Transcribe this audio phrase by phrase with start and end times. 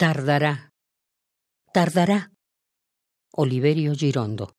[0.00, 0.72] Tardará,
[1.74, 2.32] tardará.
[3.32, 4.56] Oliverio Girondo.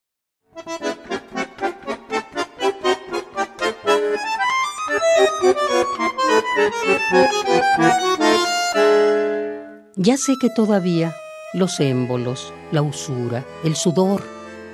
[9.96, 11.12] Ya sé que todavía
[11.55, 14.21] los émbolos, la usura, el sudor,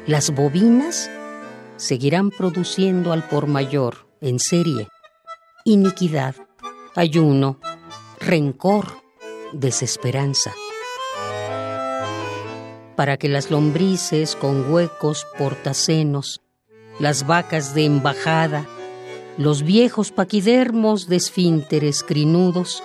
[0.06, 1.10] las bobinas
[1.78, 4.90] seguirán produciendo al por mayor, en serie,
[5.64, 6.36] iniquidad,
[6.94, 7.62] ayuno,
[8.20, 9.07] rencor,
[9.54, 10.54] desesperanza.
[12.96, 16.42] Para que las lombrices con huecos portacenos,
[17.00, 18.66] las vacas de embajada,
[19.38, 22.84] los viejos paquidermos de esfínteres crinudos,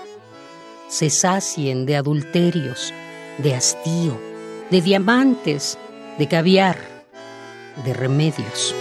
[0.89, 2.93] se sacien de adulterios,
[3.39, 4.21] de hastío,
[4.71, 5.79] de diamantes,
[6.19, 6.77] de caviar,
[7.85, 8.75] de remedios.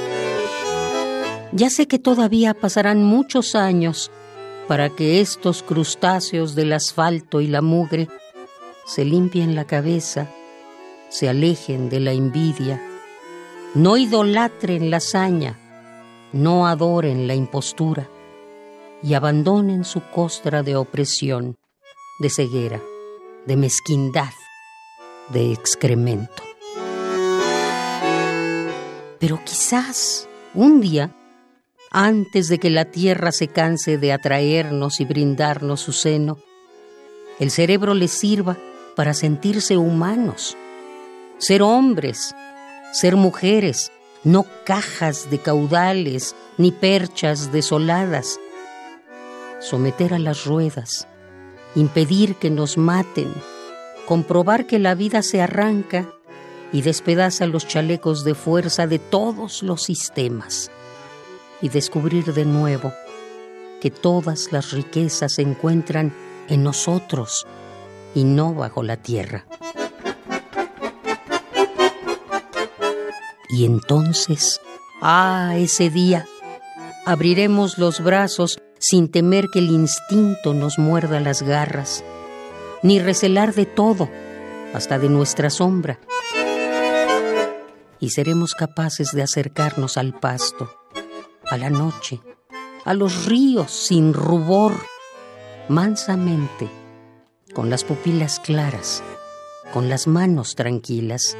[1.53, 4.11] Ya sé que todavía pasarán muchos años
[4.67, 8.07] para que estos crustáceos del asfalto y la mugre
[8.85, 10.27] se limpien la cabeza,
[11.09, 12.81] se alejen de la envidia,
[13.73, 15.57] no idolatren la hazaña,
[16.33, 18.09] no adoren la impostura
[19.03, 21.57] y abandonen su costra de opresión,
[22.19, 22.81] de ceguera,
[23.45, 24.33] de mezquindad,
[25.29, 26.43] de excremento.
[29.19, 31.15] Pero quizás un día,
[31.91, 36.37] antes de que la tierra se canse de atraernos y brindarnos su seno,
[37.37, 38.57] el cerebro les sirva
[38.95, 40.55] para sentirse humanos,
[41.37, 42.33] ser hombres,
[42.93, 43.91] ser mujeres,
[44.23, 48.39] no cajas de caudales ni perchas desoladas.
[49.59, 51.07] Someter a las ruedas,
[51.75, 53.33] impedir que nos maten,
[54.07, 56.09] comprobar que la vida se arranca
[56.71, 60.71] y despedaza los chalecos de fuerza de todos los sistemas
[61.61, 62.93] y descubrir de nuevo
[63.81, 66.13] que todas las riquezas se encuentran
[66.47, 67.47] en nosotros
[68.13, 69.45] y no bajo la tierra.
[73.49, 74.61] Y entonces,
[75.01, 76.25] ah, ese día,
[77.05, 82.03] abriremos los brazos sin temer que el instinto nos muerda las garras,
[82.81, 84.09] ni recelar de todo,
[84.73, 85.99] hasta de nuestra sombra.
[87.99, 90.80] Y seremos capaces de acercarnos al pasto,
[91.51, 92.19] a la noche,
[92.85, 94.73] a los ríos sin rubor,
[95.69, 96.67] mansamente,
[97.53, 99.03] con las pupilas claras,
[99.73, 101.37] con las manos tranquilas.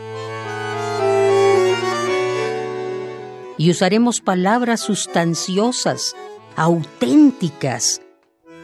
[3.61, 6.15] y usaremos palabras sustanciosas,
[6.55, 8.01] auténticas,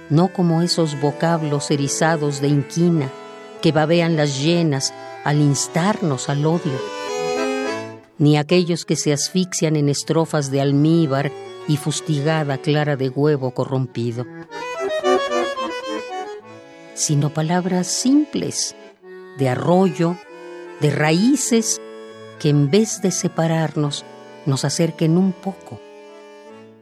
[0.10, 3.12] no como esos vocablos erizados de inquina
[3.62, 6.82] que babean las llenas al instarnos al odio,
[8.20, 11.32] ni aquellos que se asfixian en estrofas de almíbar
[11.68, 14.26] y fustigada clara de huevo corrompido,
[16.94, 18.76] sino palabras simples,
[19.38, 20.18] de arroyo,
[20.82, 21.80] de raíces,
[22.40, 24.06] que en vez de separarnos,
[24.46, 25.80] nos acerquen un poco.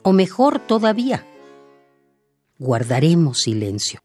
[0.03, 1.25] O mejor todavía,
[2.59, 3.99] guardaremos silencio.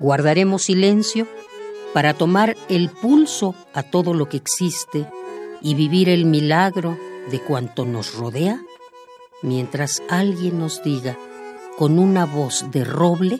[0.00, 1.28] Guardaremos silencio
[1.94, 5.06] para tomar el pulso a todo lo que existe
[5.62, 6.98] y vivir el milagro
[7.30, 8.60] de cuanto nos rodea,
[9.42, 11.16] mientras alguien nos diga
[11.78, 13.38] con una voz de roble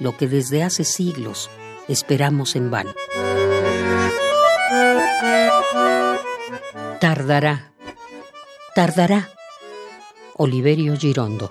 [0.00, 1.48] lo que desde hace siglos
[1.86, 2.92] esperamos en vano.
[7.00, 7.72] Tardará,
[8.74, 9.30] tardará.
[10.36, 11.50] Oliverio Girondo.